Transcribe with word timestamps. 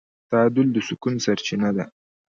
تعادل 0.29 0.67
د 0.73 0.77
سکون 0.87 1.13
سرچینه 1.25 1.69
ده. 1.75 1.85